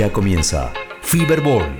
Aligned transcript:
Ya 0.00 0.10
comienza 0.10 0.72
Fiberball. 1.02 1.76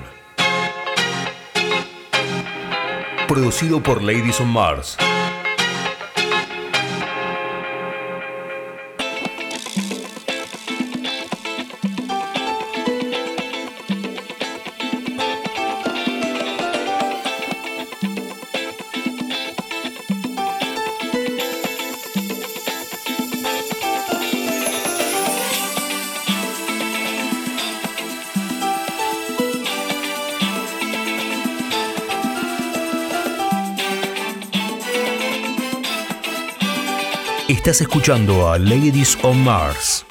Producido 3.27 3.83
por 3.83 4.03
Ladies 4.03 4.43
on 4.43 4.49
Mars. 4.49 4.99
Estás 37.71 37.83
escuchando 37.83 38.51
a 38.51 38.59
Ladies 38.59 39.17
on 39.23 39.45
Mars. 39.45 40.05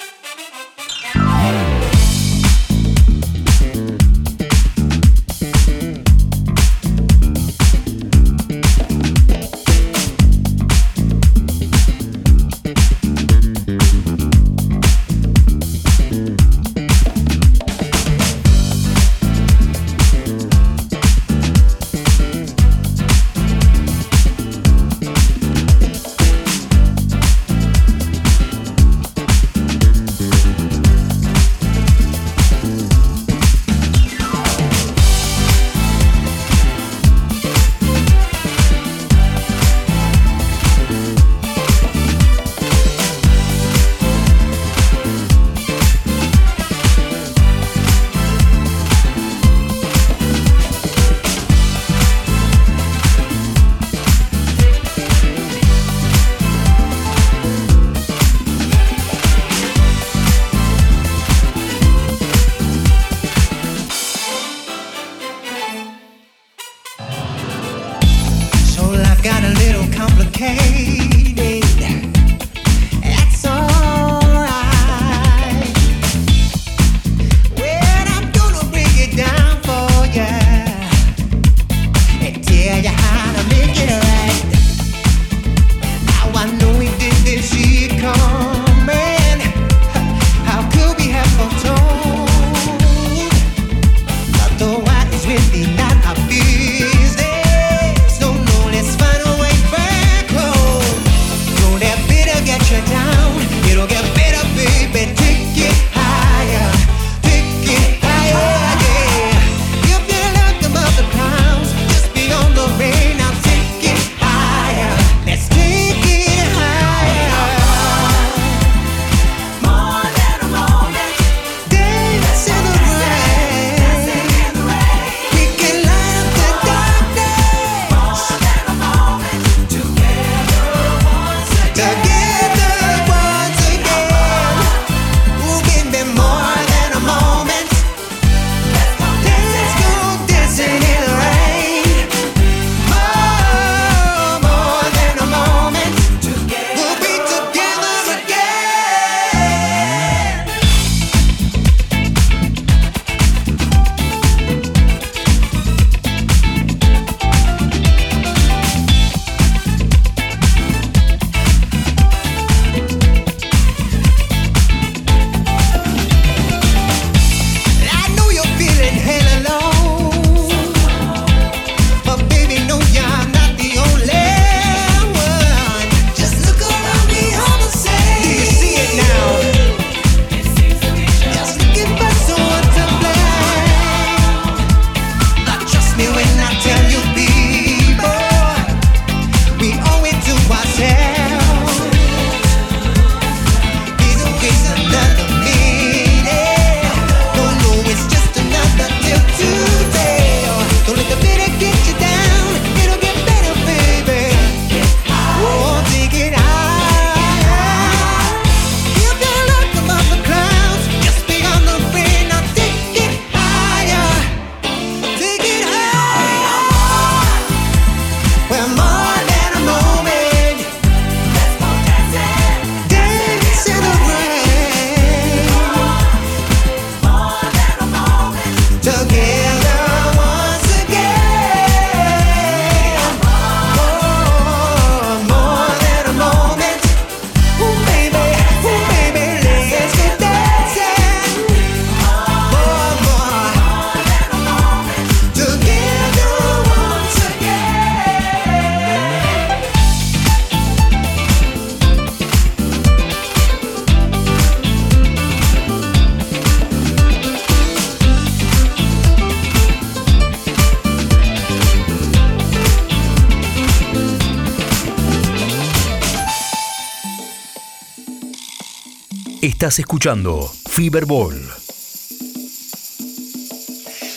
Estás 269.70 269.78
escuchando 269.78 270.52
Fiberball. 270.68 271.38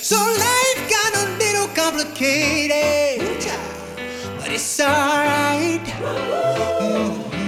So 0.01 0.15
life 0.15 0.81
got 0.89 1.15
a 1.15 1.29
little 1.37 1.67
complicated, 1.75 3.21
but 4.39 4.49
it's 4.49 4.79
alright. 4.79 5.85
Mm-hmm. 6.81 7.45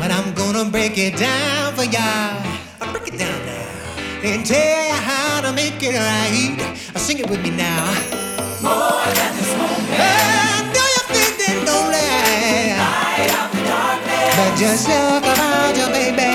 But 0.00 0.10
I'm 0.10 0.32
gonna 0.32 0.70
break 0.70 0.96
it 0.96 1.18
down 1.18 1.74
for 1.74 1.84
y'all. 1.84 2.40
I'll 2.80 2.92
break 2.92 3.08
it 3.08 3.18
down 3.18 3.44
now 3.44 4.24
and 4.24 4.46
tell 4.46 4.86
you 4.88 4.94
how 4.94 5.42
to 5.42 5.52
make 5.52 5.82
it 5.82 5.96
right. 5.96 6.56
I'll 6.94 7.02
sing 7.02 7.18
it 7.18 7.28
with 7.28 7.42
me 7.42 7.50
now. 7.50 7.92
More 8.62 9.04
than 9.04 9.36
this 9.36 9.52
moment. 9.52 10.00
And 10.00 10.72
do 10.72 10.80
you 10.80 11.02
feel 11.12 11.36
that 11.44 11.56
lonely? 11.68 12.08
Light 12.80 13.28
up 13.36 13.52
the 13.52 13.60
darkness. 13.68 14.32
But 14.34 14.56
just 14.56 14.88
look 14.88 15.24
around 15.24 15.76
you, 15.76 15.88
baby. 15.92 16.27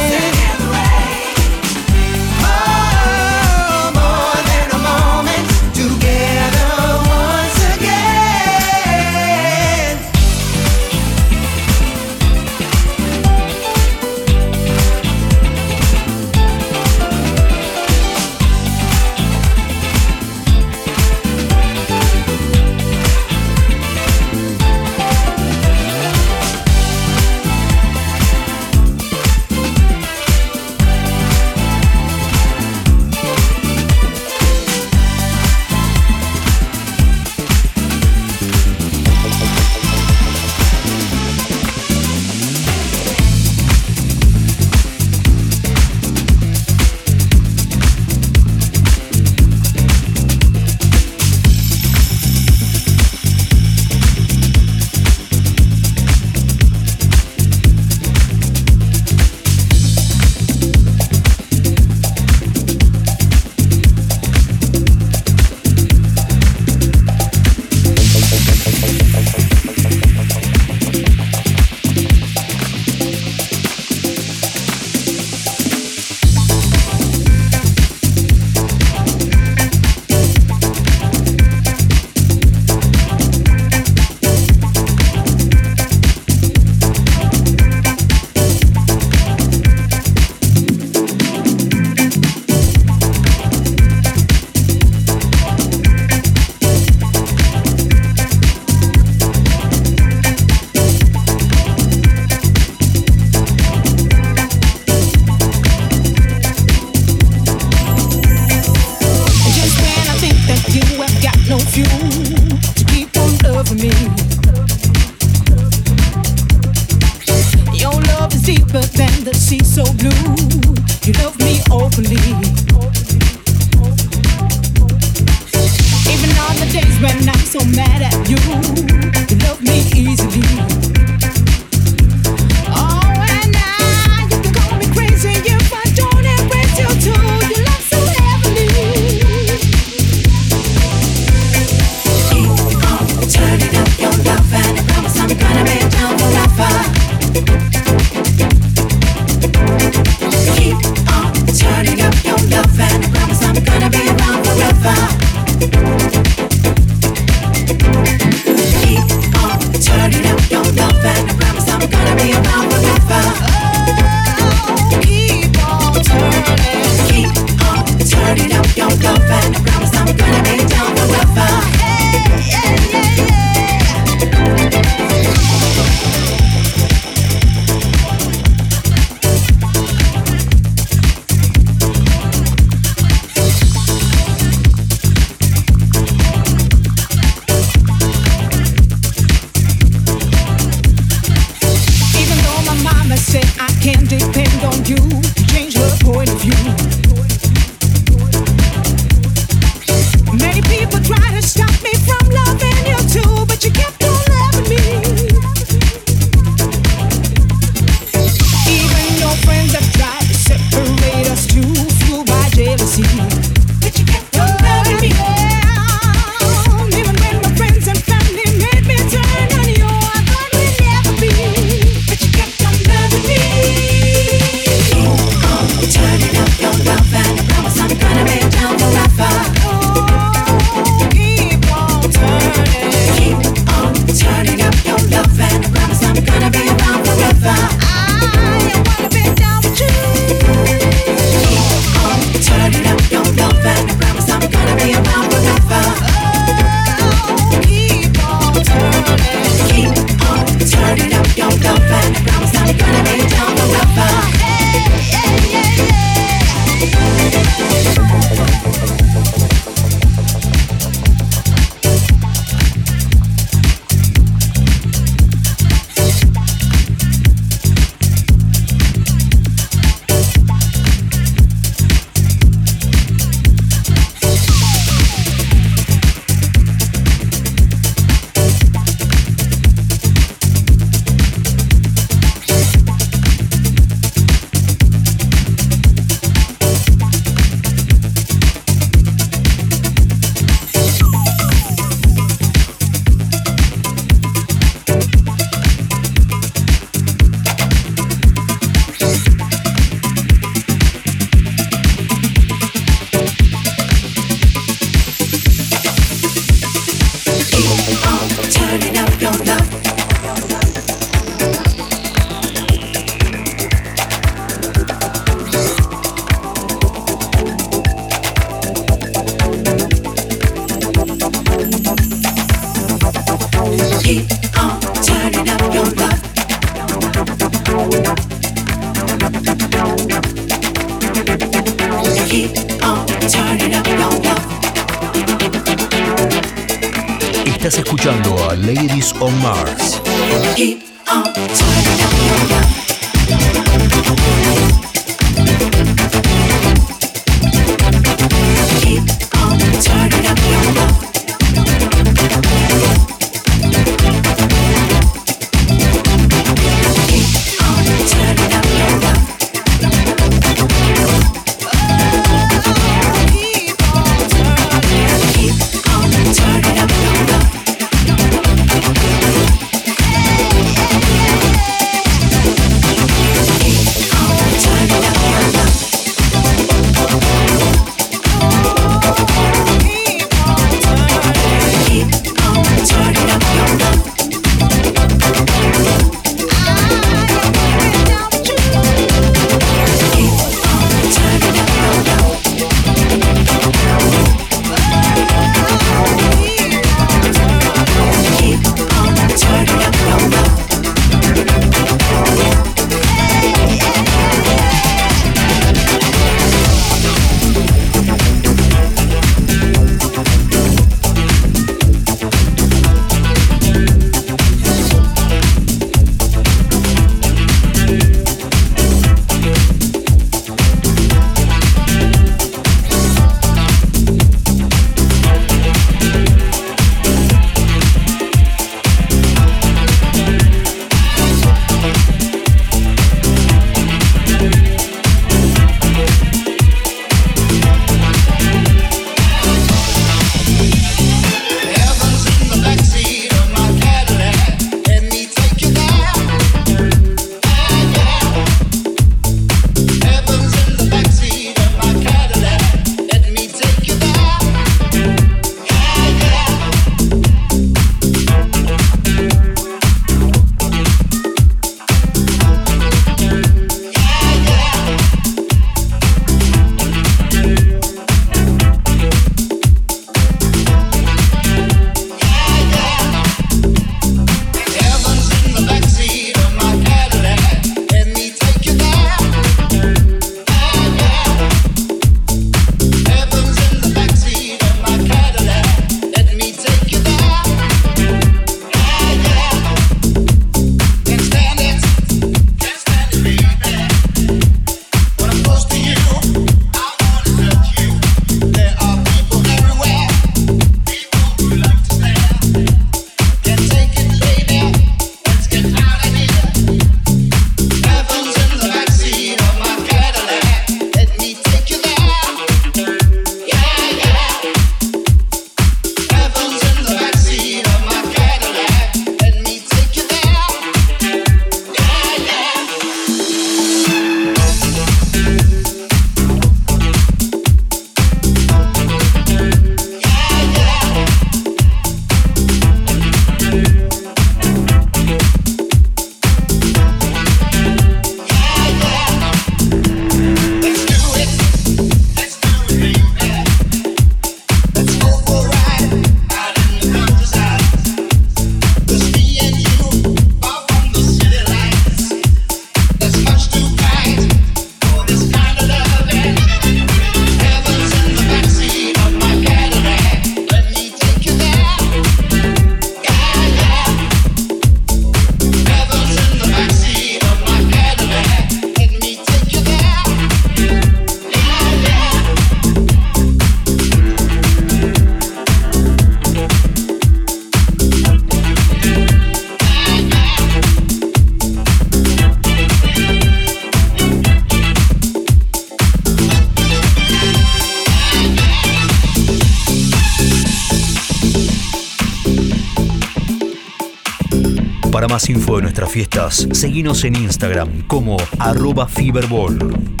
Info 595.31 595.55
de 595.55 595.63
nuestras 595.63 595.89
fiestas, 595.89 596.47
seguinos 596.51 597.03
en 597.05 597.15
Instagram 597.15 597.87
como 597.87 598.17
arroba 598.37 598.87
Fiberball. 598.87 600.00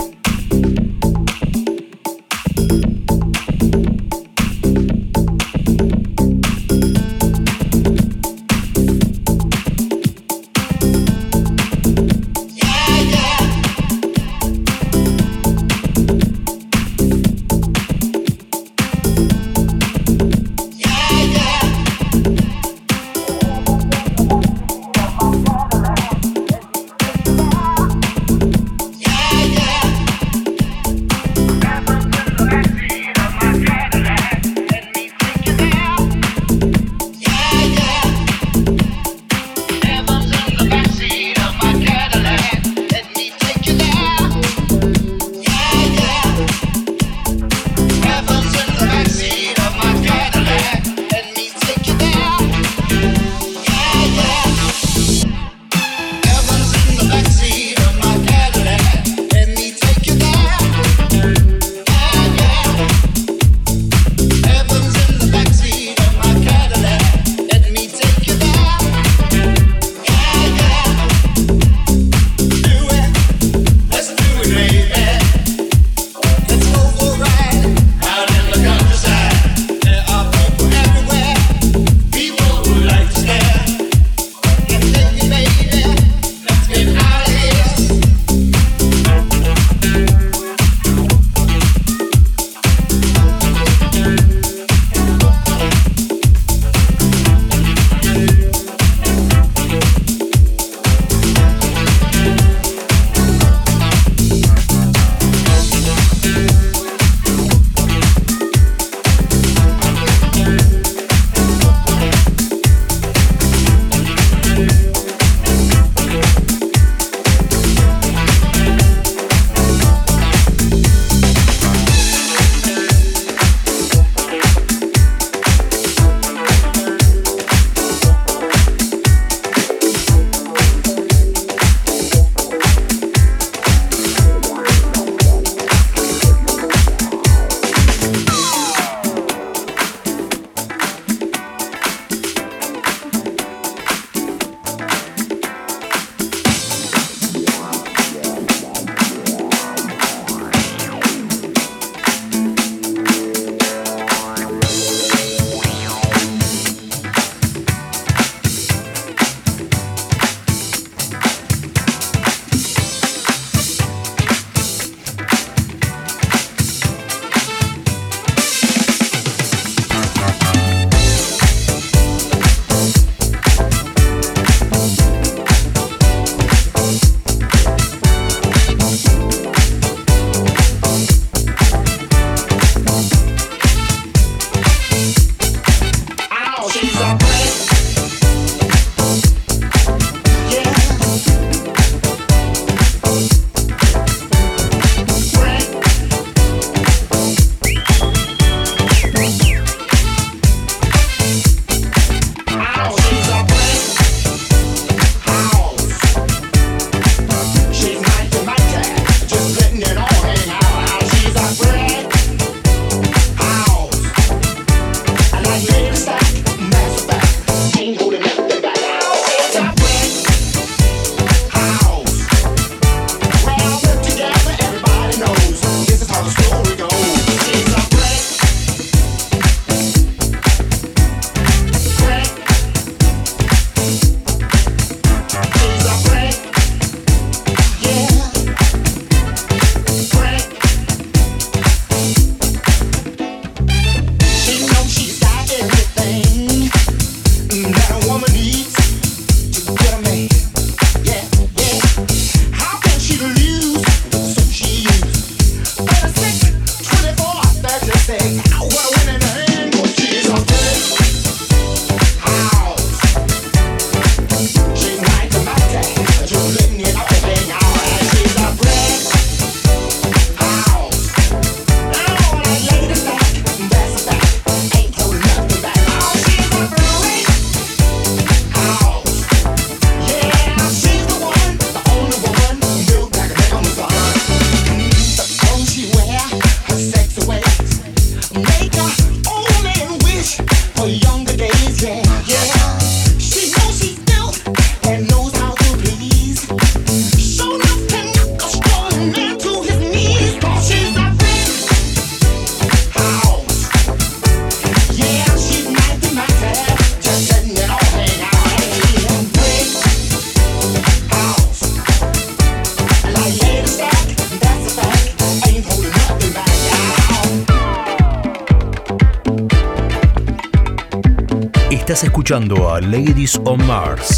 Ladies 322.91 323.37
on 323.47 323.65
Mars. 323.65 324.10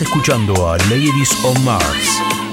Escuchando 0.00 0.68
a 0.68 0.76
Ladies 0.88 1.44
on 1.44 1.64
Mars. 1.64 2.43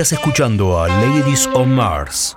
Estás 0.00 0.18
escuchando 0.18 0.80
a 0.82 0.88
Ladies 0.88 1.46
on 1.52 1.74
Mars. 1.74 2.34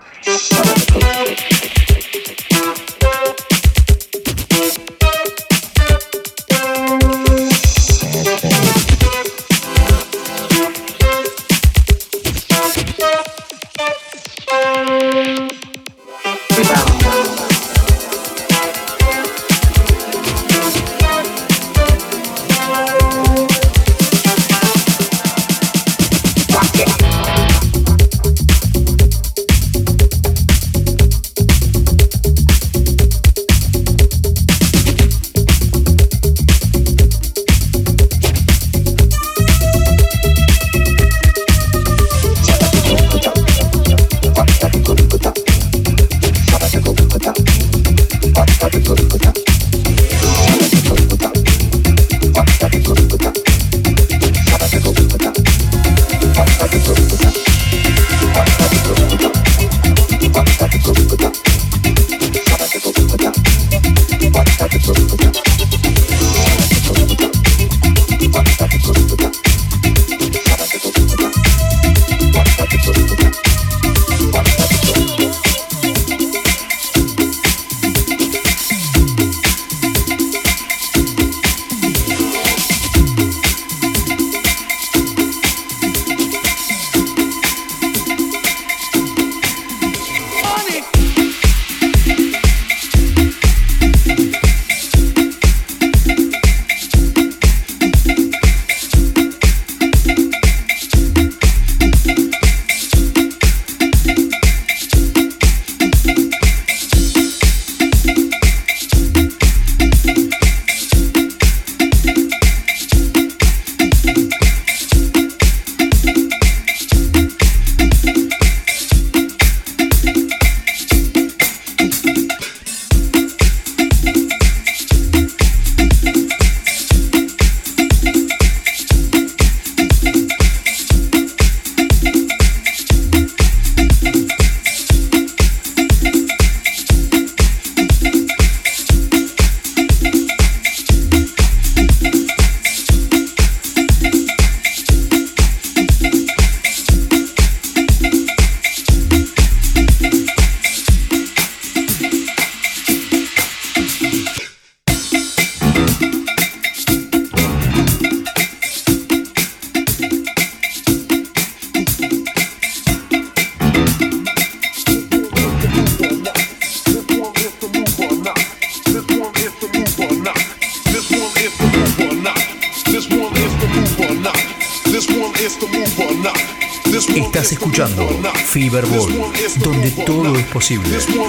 Posible. 180.63 181.22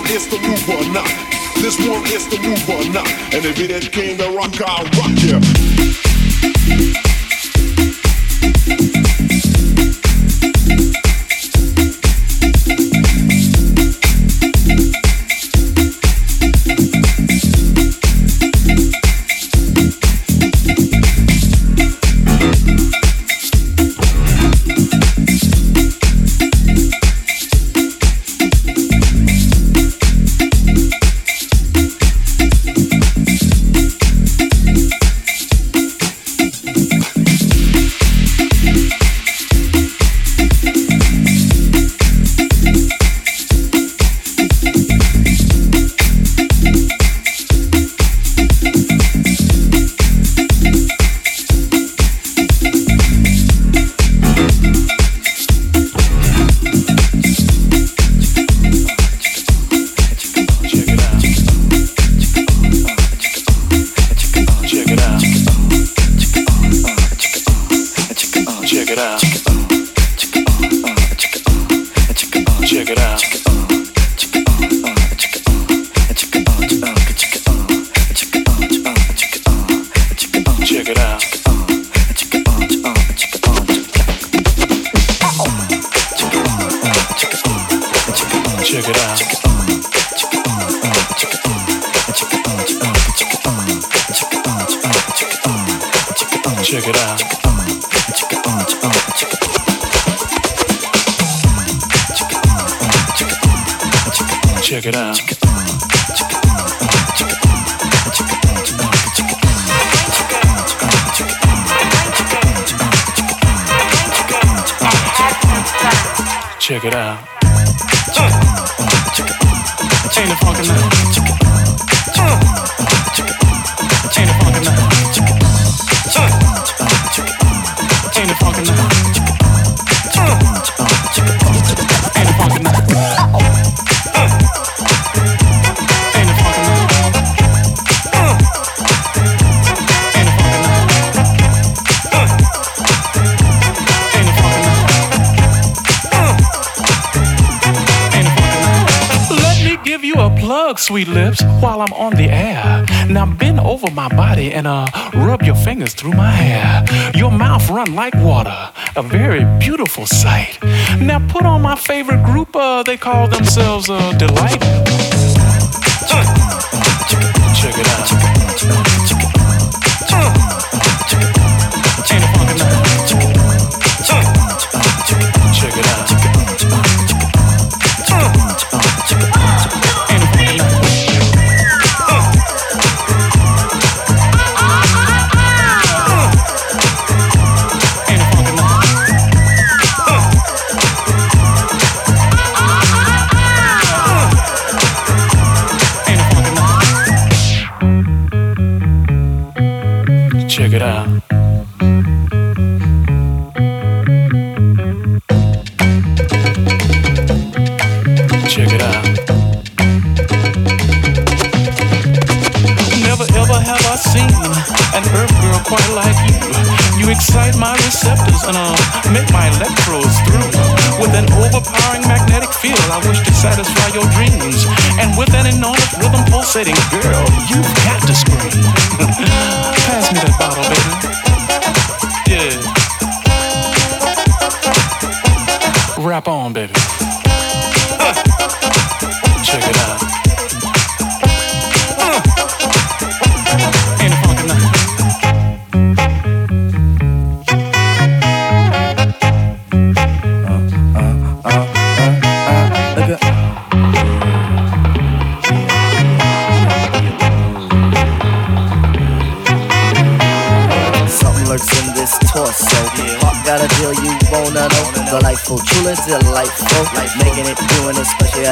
Themselves 163.54 163.88
a 163.88 164.18
delight. 164.18 164.53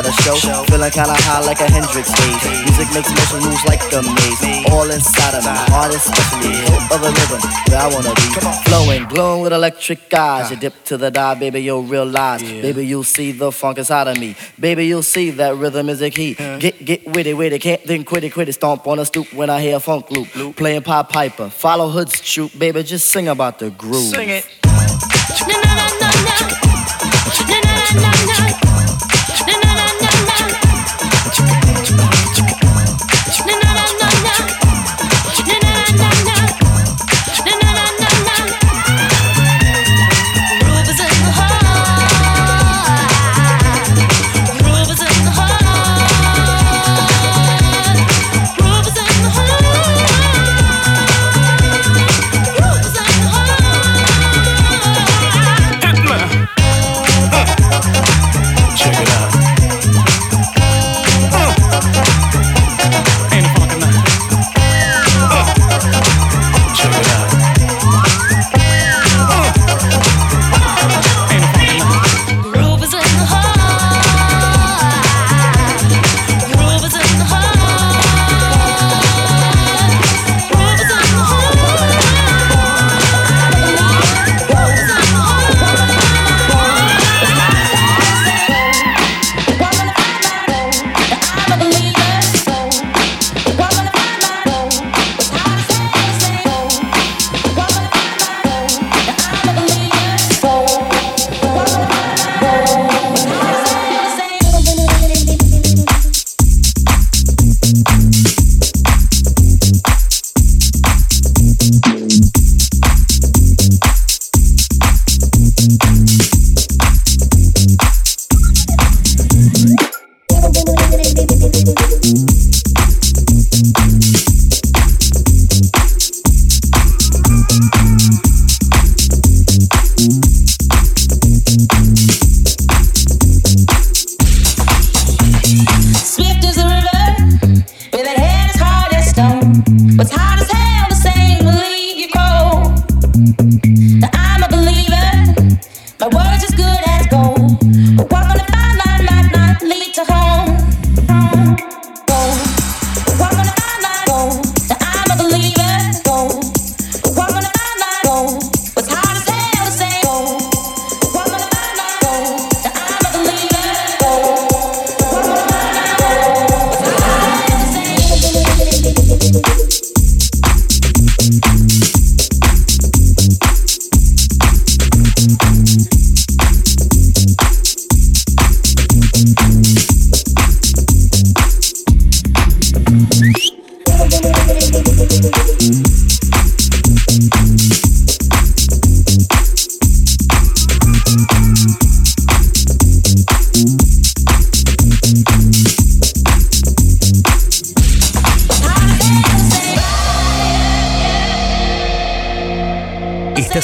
At 0.02 0.08
a 0.08 0.12
show. 0.22 0.34
Feeling 0.64 0.90
kinda 0.90 1.14
high 1.14 1.40
like 1.40 1.60
a 1.60 1.70
Hendrix 1.70 2.08
haze. 2.10 2.64
Music 2.64 2.88
makes 2.94 3.10
motion 3.10 3.40
moves 3.48 3.64
like 3.64 3.82
a 3.92 4.02
maze. 4.02 4.64
All 4.70 4.90
inside 4.90 5.34
of 5.34 5.44
me, 5.44 5.50
heart 5.72 5.94
especially. 5.94 6.54
Hope 6.70 6.90
of 6.90 7.02
a 7.02 7.10
rhythm 7.10 7.40
where 7.68 7.80
I 7.80 7.86
wanna 7.88 8.14
be. 8.14 8.22
Flowing, 8.68 9.04
glowing 9.06 9.42
with 9.42 9.52
electric 9.52 10.12
eyes. 10.14 10.50
You 10.50 10.56
dip 10.56 10.84
to 10.84 10.96
the 10.96 11.10
dive, 11.10 11.38
baby, 11.40 11.62
you'll 11.62 11.82
realize. 11.82 12.42
Baby, 12.42 12.86
you'll 12.86 13.04
see 13.04 13.32
the 13.32 13.52
funk 13.52 13.78
inside 13.78 14.08
of 14.08 14.18
me. 14.18 14.36
Baby, 14.58 14.86
you'll 14.86 15.02
see 15.02 15.30
that 15.30 15.56
rhythm 15.56 15.88
is 15.88 16.02
a 16.02 16.10
key. 16.10 16.34
Get, 16.34 16.84
get 16.84 17.06
witty, 17.06 17.34
witty, 17.34 17.58
can't 17.58 17.82
think 17.82 18.06
quit 18.06 18.24
it, 18.24 18.30
quit 18.30 18.48
it. 18.48 18.52
Stomp 18.54 18.86
on 18.86 18.98
a 18.98 19.04
stoop 19.04 19.32
when 19.32 19.50
I 19.50 19.60
hear 19.60 19.76
a 19.76 19.80
funk 19.80 20.10
loop. 20.10 20.56
Playing 20.56 20.82
Pied 20.82 21.08
Piper, 21.08 21.50
follow 21.50 21.88
Hood's 21.88 22.20
troop, 22.20 22.52
baby, 22.58 22.82
just 22.82 23.10
sing 23.10 23.28
about 23.28 23.58
the 23.58 23.70
groove. 23.70 24.14
Sing 24.14 24.28
it. 24.28 24.46
Check 25.34 25.48
it 25.48 25.66
out. 25.66 25.82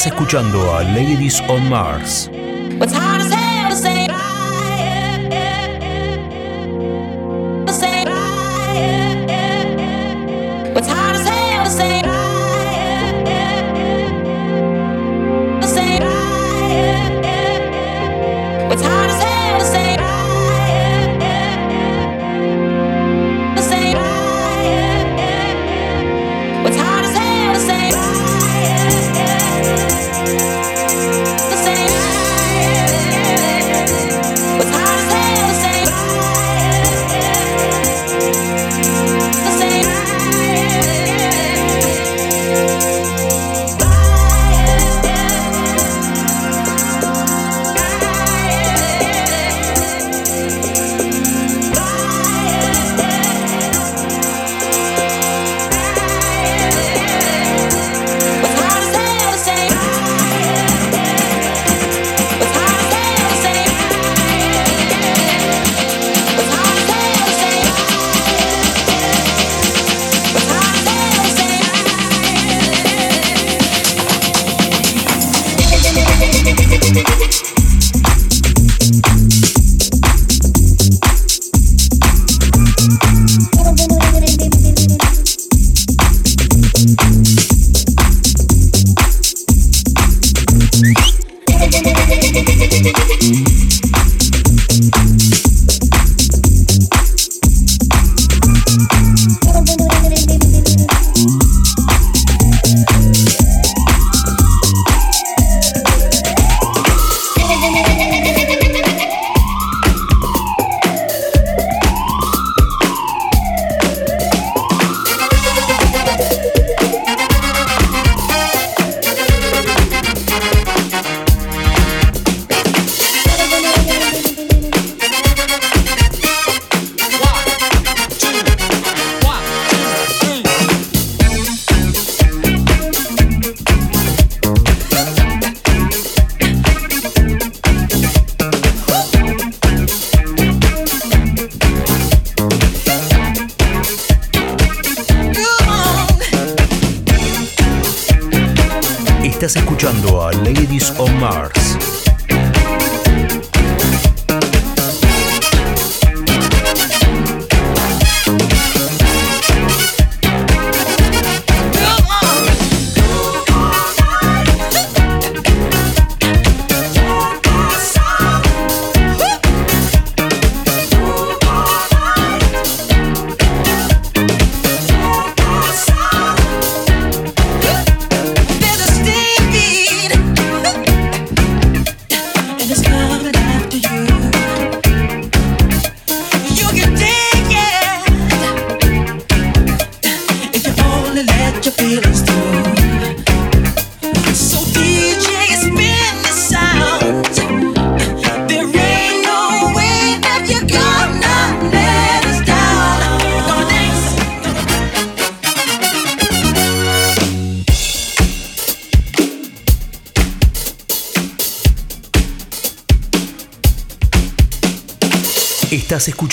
Escuchando 0.05 0.75
a 0.75 0.83
Ladies 0.83 1.41
on 1.47 1.69
Mars. 1.69 2.29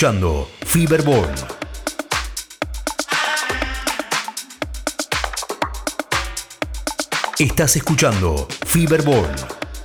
Escuchando. 0.07 0.47
Estás 7.37 7.75
escuchando 7.75 8.47
Feverborn. 8.65 9.35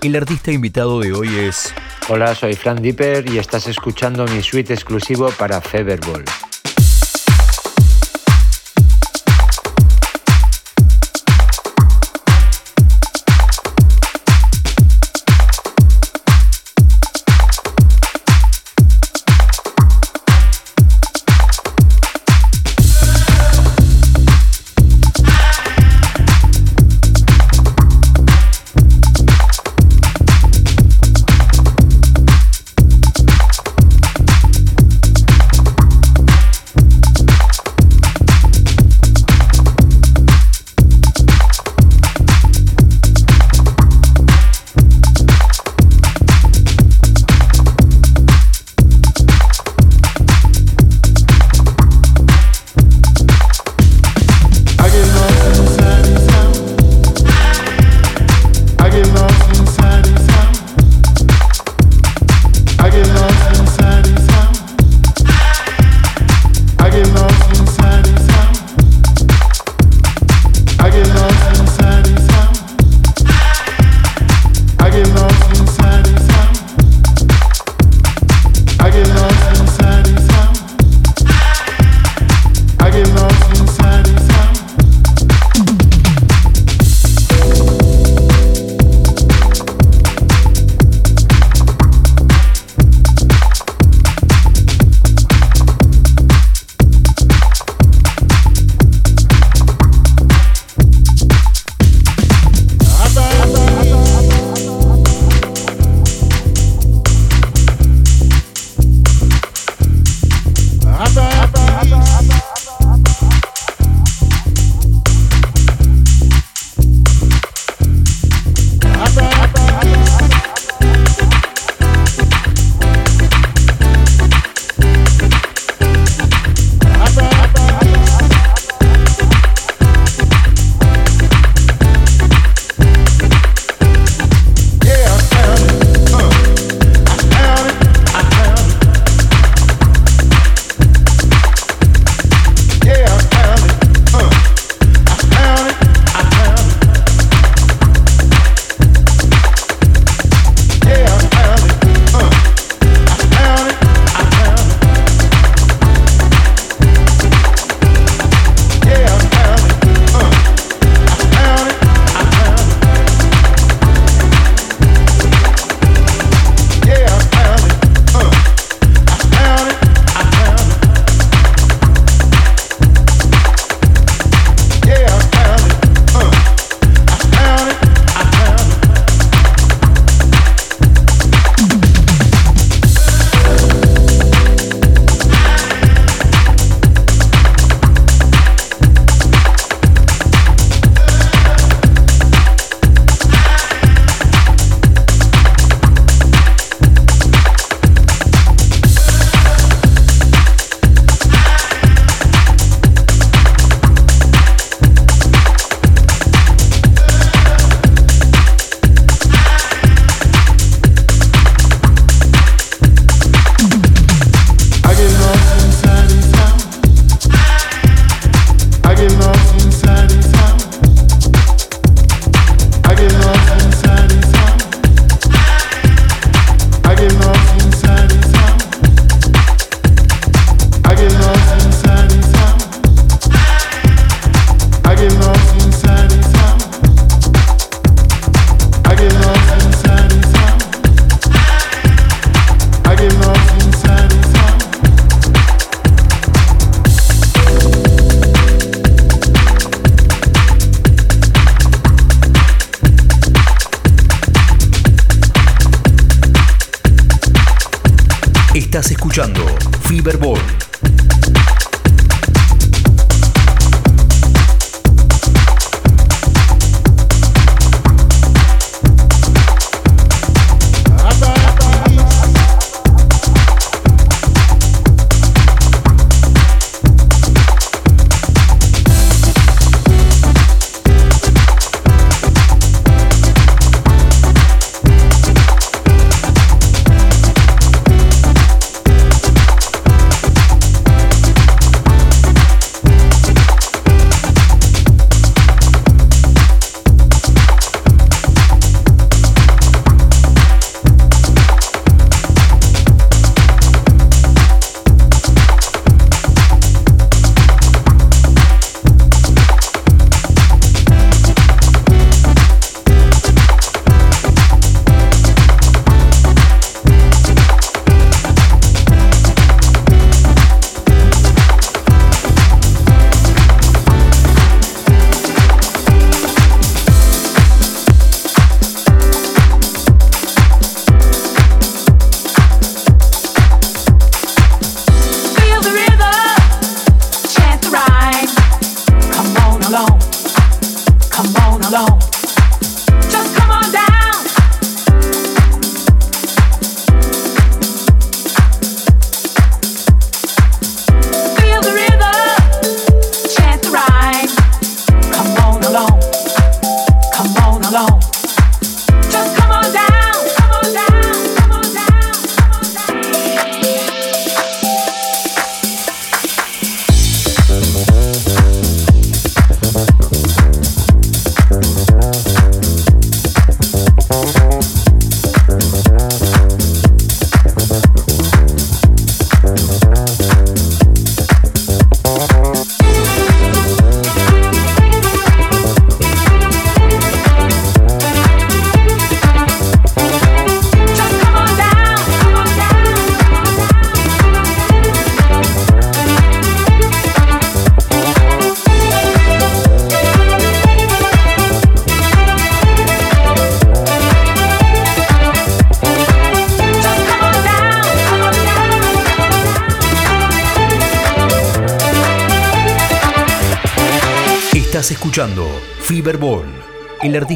El 0.00 0.14
artista 0.14 0.52
invitado 0.52 1.00
de 1.00 1.12
hoy 1.12 1.28
es. 1.38 1.74
Hola, 2.08 2.36
soy 2.36 2.54
Fran 2.54 2.80
Dipper 2.80 3.28
y 3.28 3.38
estás 3.38 3.66
escuchando 3.66 4.24
mi 4.26 4.42
suite 4.42 4.72
exclusivo 4.72 5.30
para 5.30 5.60
Feverball. 5.60 6.24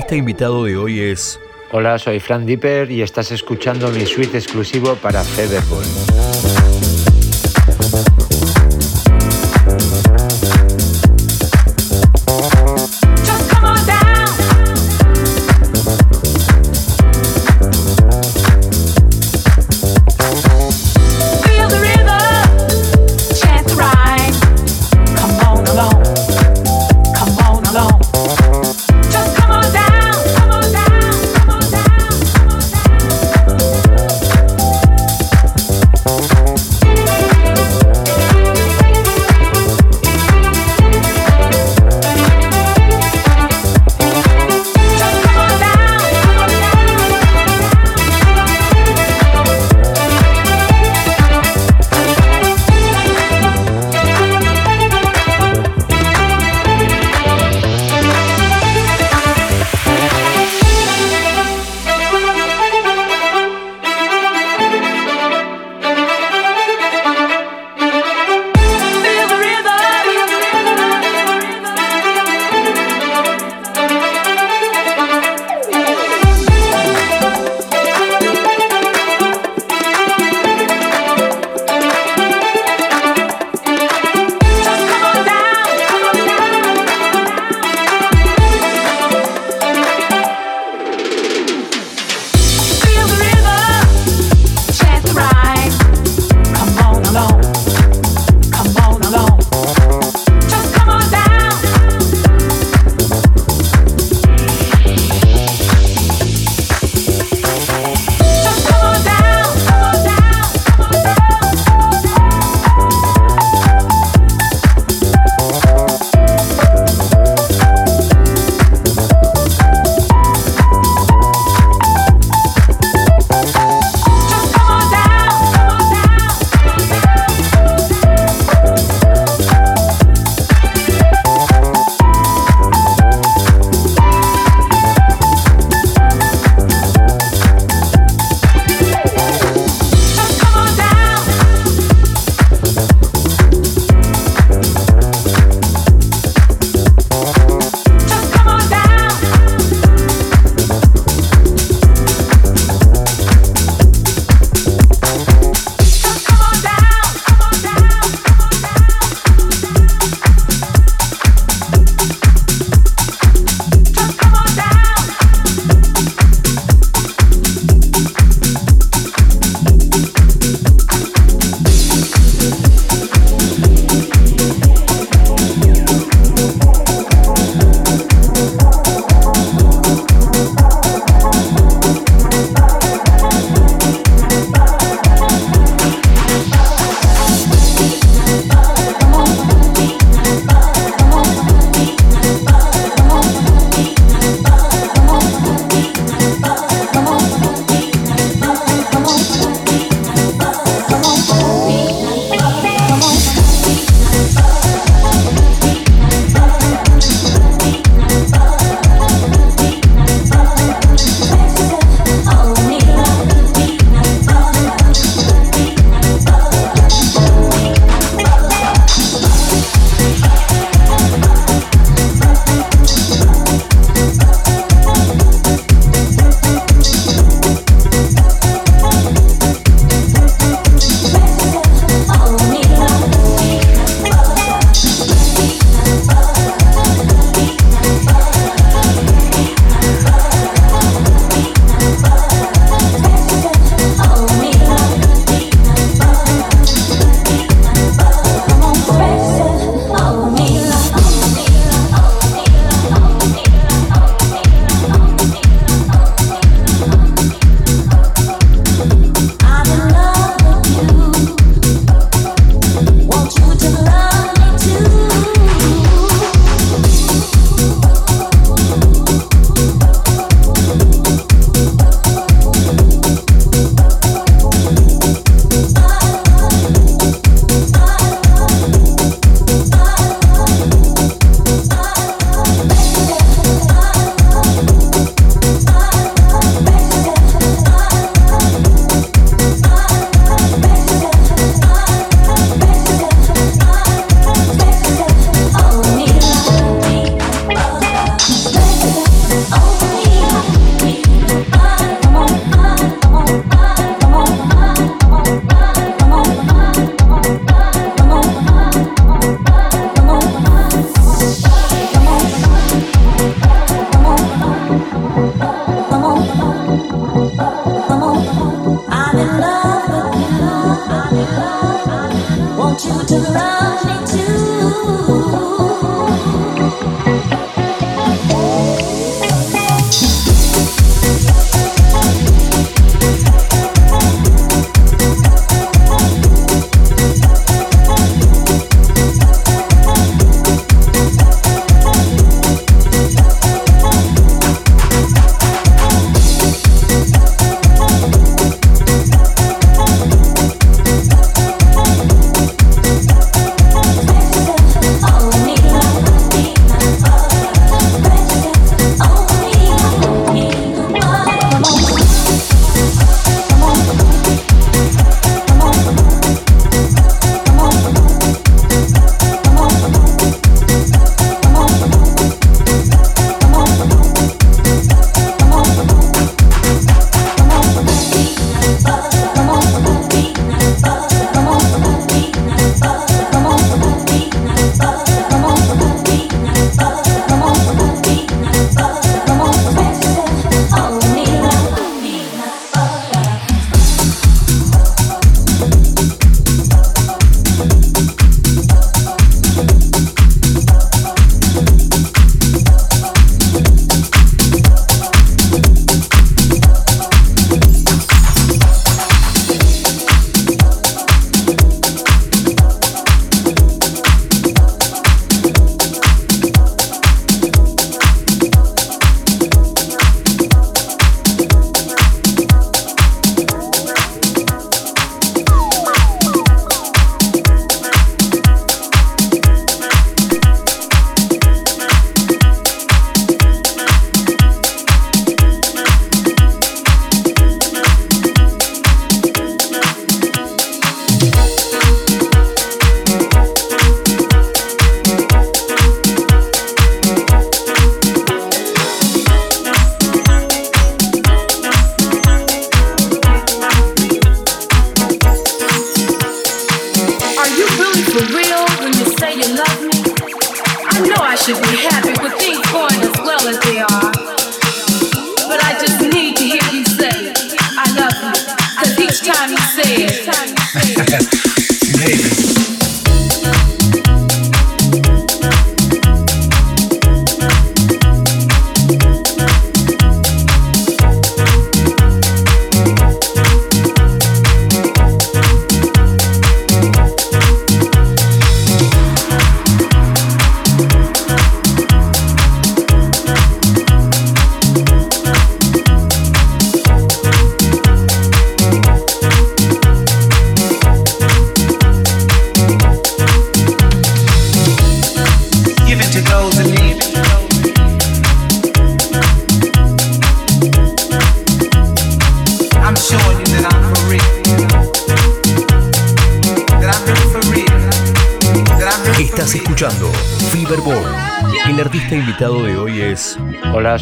El 0.07 0.11
artista 0.11 0.19
invitado 0.21 0.65
de 0.65 0.77
hoy 0.77 1.01
es... 1.01 1.41
Hola, 1.73 1.99
soy 1.99 2.21
Fran 2.21 2.47
Dipper 2.47 2.93
y 2.93 3.03
estás 3.03 3.33
escuchando 3.33 3.89
mi 3.89 4.07
suite 4.07 4.39
exclusivo 4.39 4.95
para 4.95 5.25
Fiberball. 5.25 6.36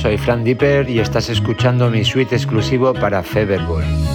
Soy 0.04 0.18
Fran 0.18 0.44
Dipper 0.44 0.90
y 0.90 1.00
estás 1.00 1.30
escuchando 1.30 1.88
mi 1.88 2.04
suite 2.04 2.36
exclusivo 2.36 2.92
para 2.92 3.22
Feverball. 3.22 4.13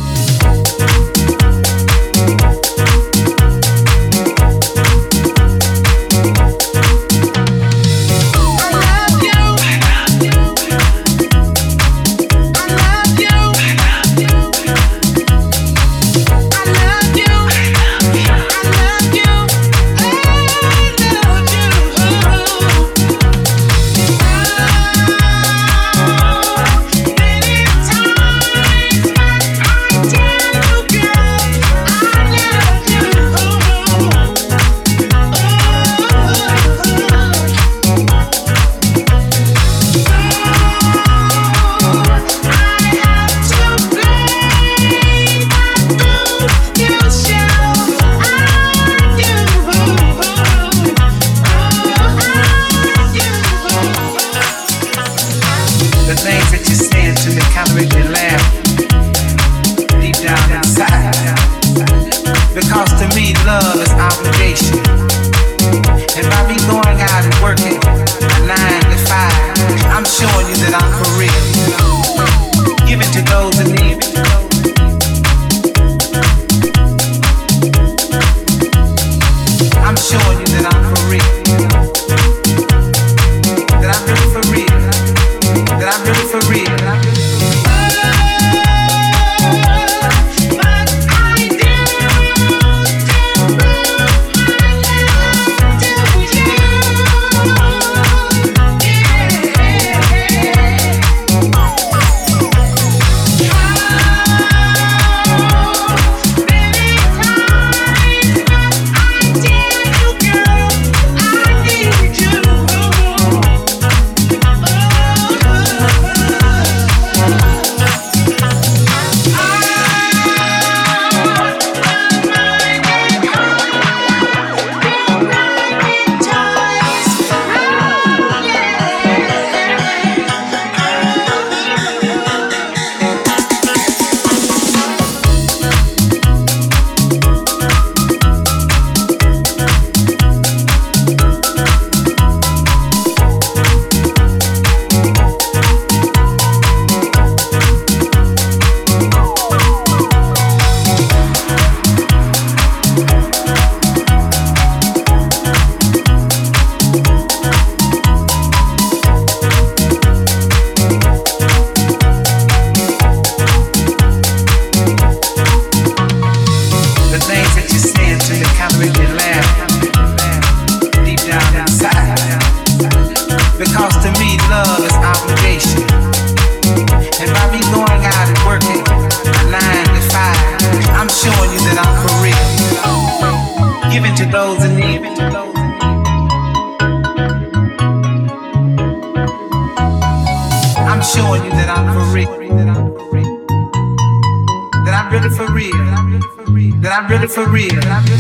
for 197.30 197.48
real. 197.48 198.19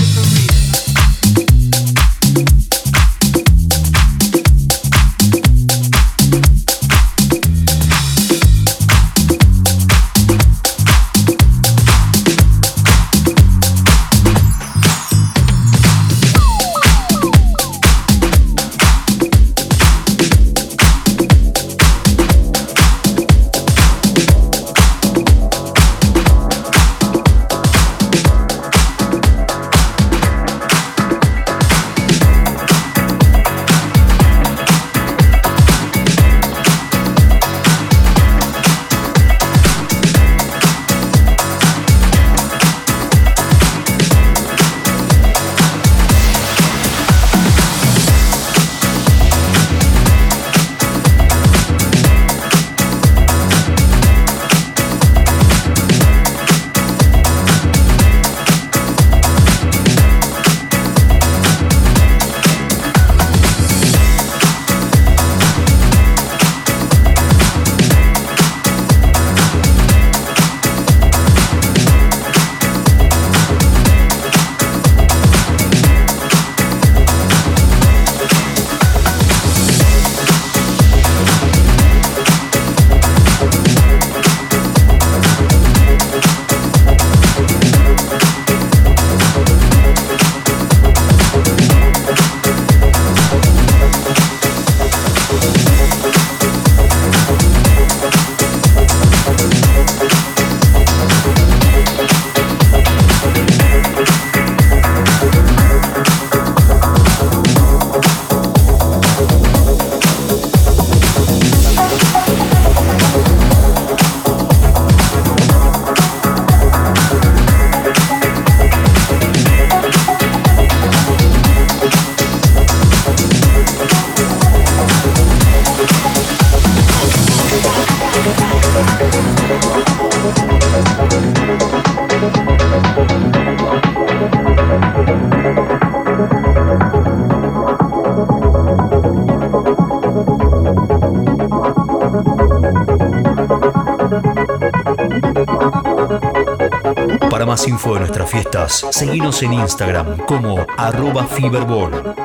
Fiestas, 148.49 148.85
seguimos 148.91 149.41
en 149.43 149.53
Instagram 149.53 150.17
como 150.26 150.65
arroba 150.77 151.26
Fiberball. 151.26 152.15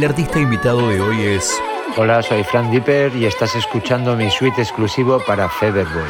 El 0.00 0.06
artista 0.06 0.40
invitado 0.40 0.88
de 0.88 0.98
hoy 0.98 1.20
es 1.20 1.60
Hola, 1.98 2.22
soy 2.22 2.42
Frank 2.42 2.70
Dipper 2.70 3.14
y 3.14 3.26
estás 3.26 3.54
escuchando 3.54 4.16
mi 4.16 4.30
suite 4.30 4.62
exclusivo 4.62 5.22
para 5.26 5.46
Feverboy. 5.50 6.08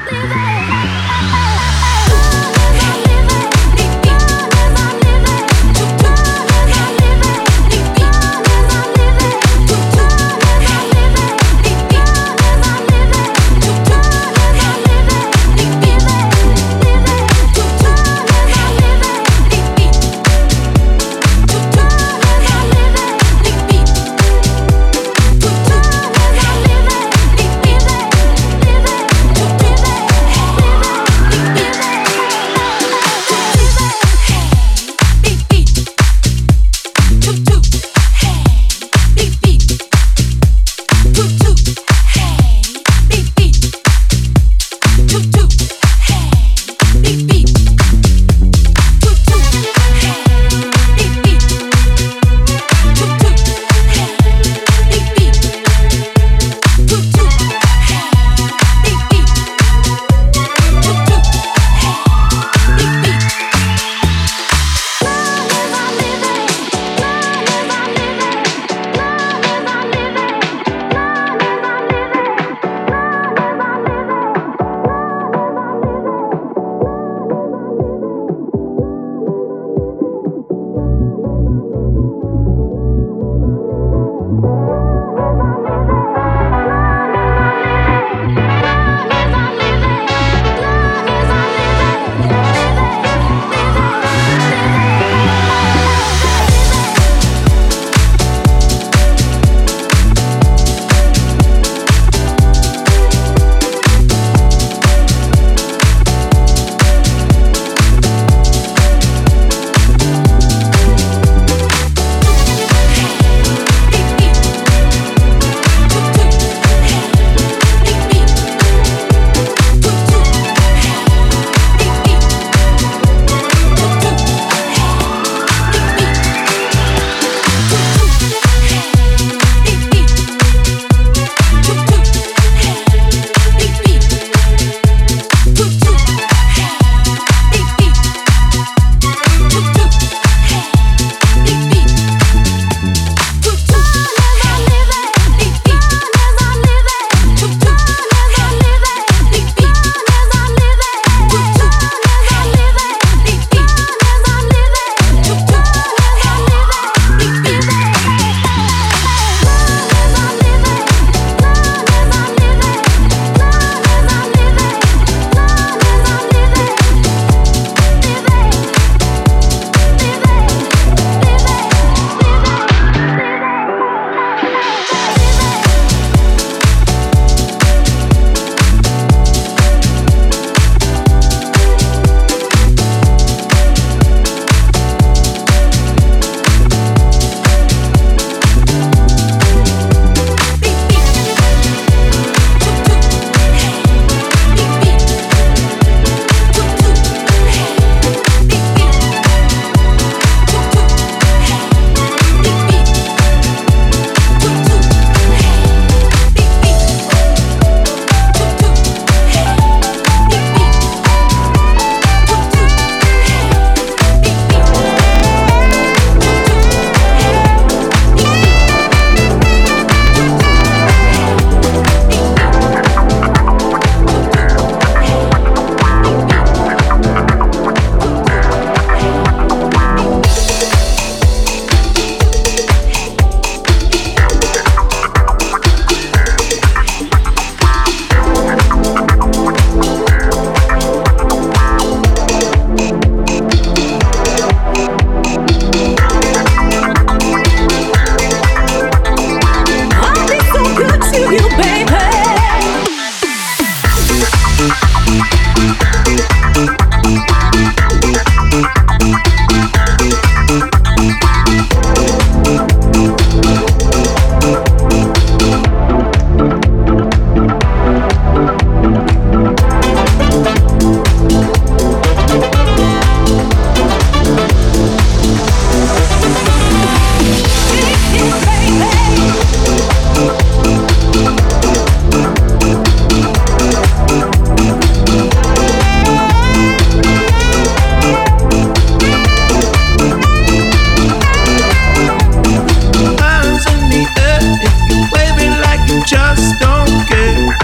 just 296.10 296.58
don't 296.58 297.06
care. 297.06 297.54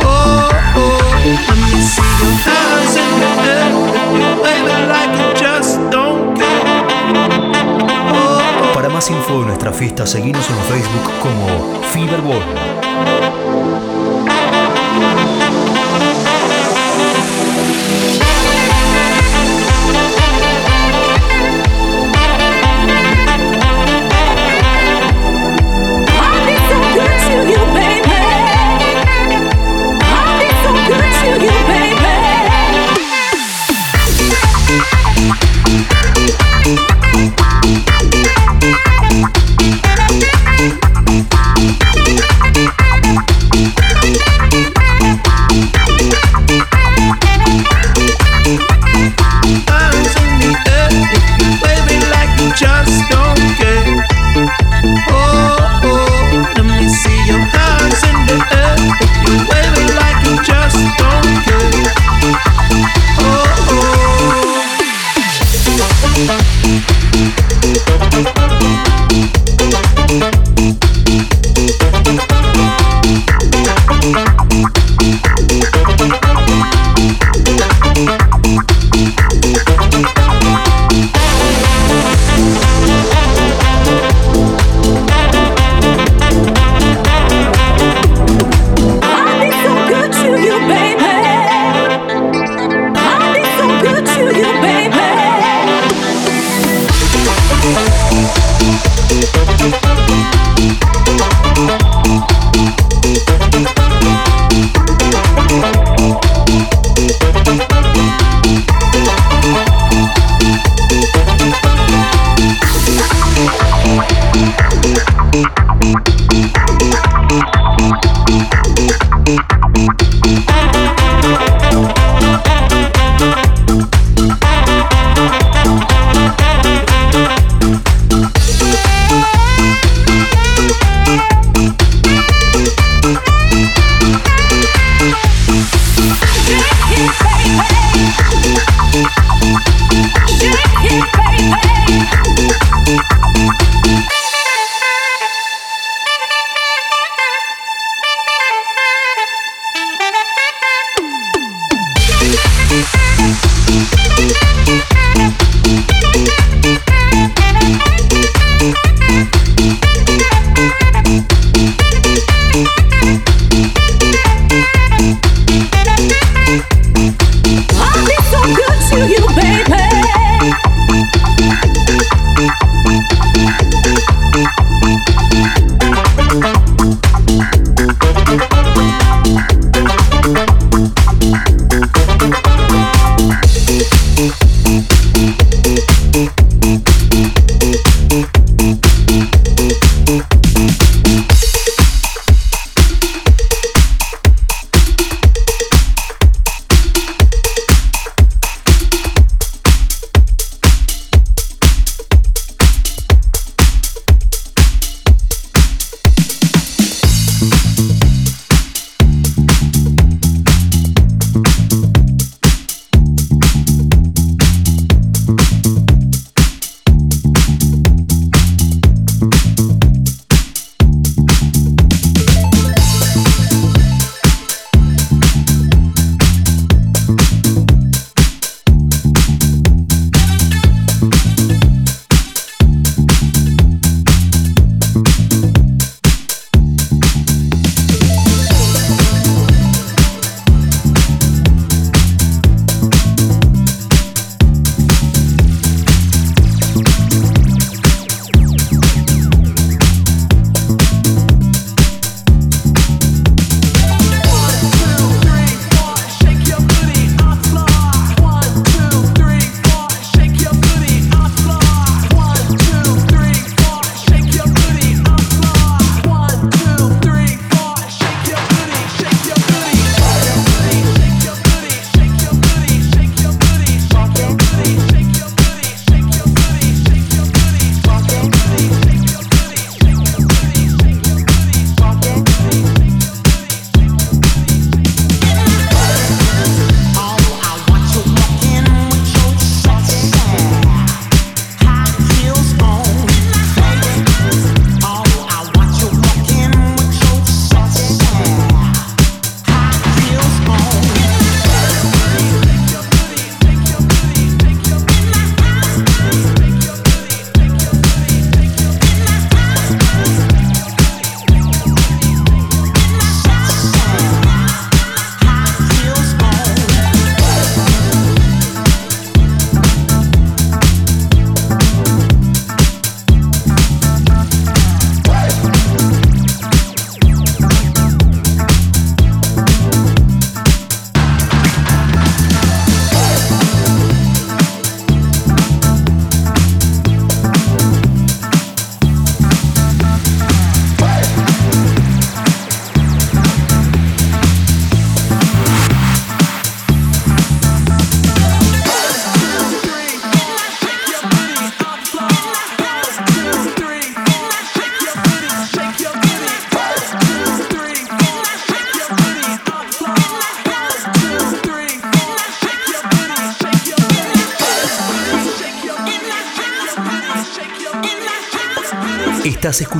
Oh, 0.00 0.48
oh, 0.74 1.12
let 1.48 1.58
me 1.60 1.80
see 1.84 2.12
your 2.20 2.32
hands 2.48 2.96
in 2.96 3.12
the 3.20 3.30
air. 3.52 3.68
Baby, 4.40 4.76
like 4.88 5.12
you 5.20 5.28
just 5.36 5.78
don't 5.90 6.34
care. 6.34 6.64
Para 8.72 8.88
más 8.88 9.10
info 9.10 9.40
de 9.40 9.46
nuestra 9.46 9.70
fiesta, 9.72 10.06
seguimos 10.06 10.48
en 10.48 10.56
Facebook 10.64 11.10
como 11.20 11.82
Feverborn. 11.92 13.81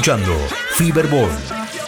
Escuchando 0.02 0.36
Fiberball. 0.72 1.30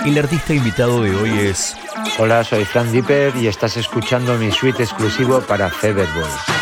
El 0.06 0.16
artista 0.16 0.54
invitado 0.54 1.02
de 1.02 1.16
hoy 1.16 1.30
es. 1.48 1.76
Hola, 2.16 2.44
soy 2.44 2.64
Fran 2.64 2.92
Dipper 2.92 3.34
y 3.34 3.48
estás 3.48 3.76
escuchando 3.76 4.38
mi 4.38 4.52
suite 4.52 4.84
exclusivo 4.84 5.40
para 5.40 5.68
Feverball. 5.68 6.53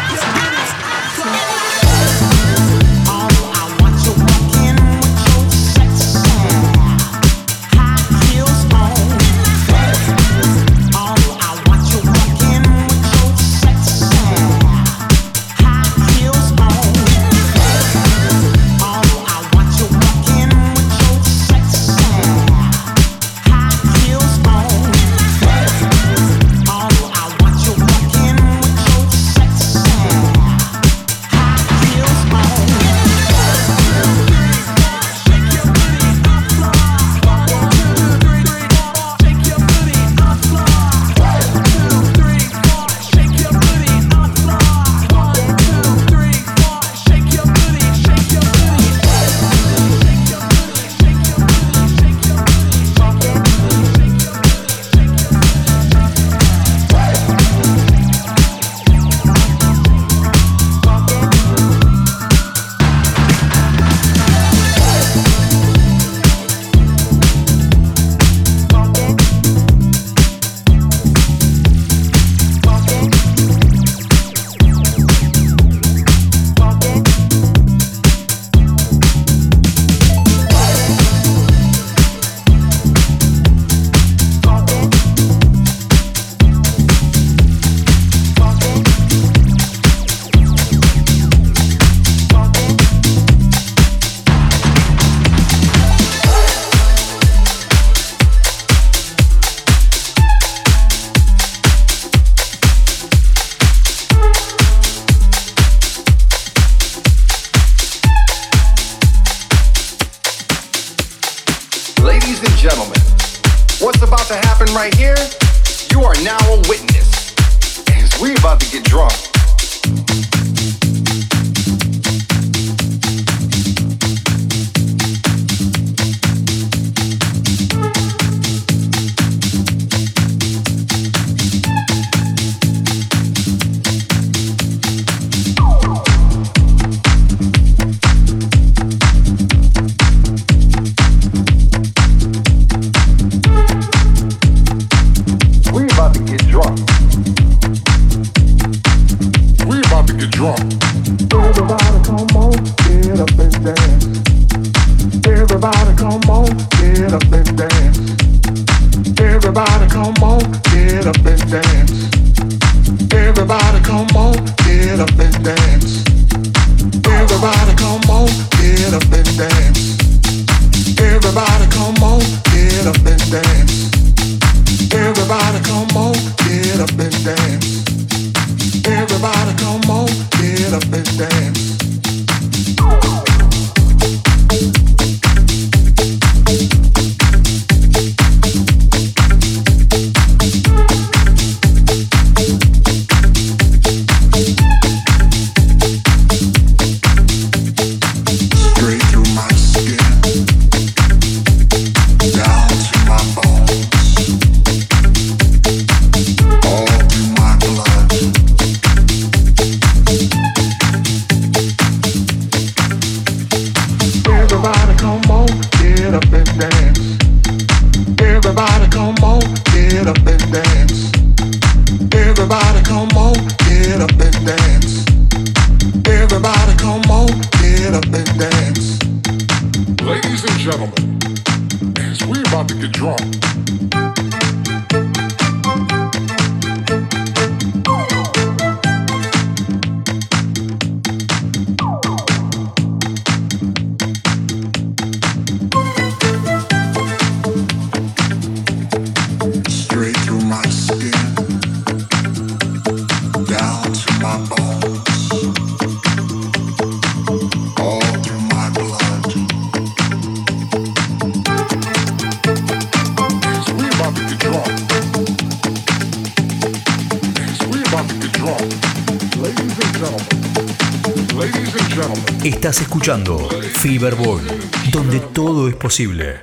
Posible. 275.92 276.41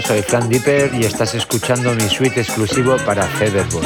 Soy 0.00 0.22
Fran 0.22 0.48
Dipper 0.48 0.94
y 0.94 1.04
estás 1.04 1.34
escuchando 1.34 1.94
mi 1.94 2.08
suite 2.08 2.40
exclusivo 2.40 2.96
para 2.98 3.22
Feberball. 3.22 3.84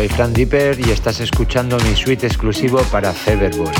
Soy 0.00 0.08
Fran 0.08 0.32
Dipper 0.32 0.80
y 0.80 0.92
estás 0.92 1.20
escuchando 1.20 1.76
mi 1.80 1.94
suite 1.94 2.26
exclusivo 2.26 2.78
para 2.90 3.12
Feverball. 3.12 3.70